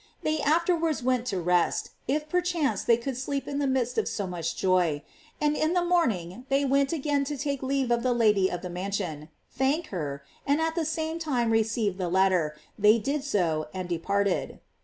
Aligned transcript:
They 0.23 0.39
afterwards 0.39 1.03
went 1.03 1.27
to 1.27 1.39
rest, 1.39 1.91
if 2.07 2.27
perchance 2.27 2.81
they 2.81 2.97
could 2.97 3.15
sleep 3.15 3.47
in 3.47 3.59
the 3.59 3.67
midst 3.67 3.99
of 3.99 4.07
so 4.07 4.25
much 4.25 4.55
joy, 4.55 5.03
and 5.39 5.55
in 5.55 5.73
the 5.73 5.85
morning 5.85 6.43
they 6.49 6.65
went 6.65 6.91
again 6.91 7.23
to 7.25 7.37
take 7.37 7.61
leave 7.61 7.91
of 7.91 8.01
the 8.01 8.11
Lady 8.11 8.49
of 8.49 8.63
the 8.63 8.69
mansion, 8.71 9.29
thank 9.51 9.89
her, 9.89 10.23
and 10.43 10.59
at 10.59 10.73
the 10.73 10.85
same 10.85 11.19
time 11.19 11.51
receive 11.51 11.99
the 11.99 12.09
letter, 12.09 12.57
they 12.79 12.97
did 12.97 13.23
so 13.23 13.67
and 13.75 13.87
departed. 13.87 14.59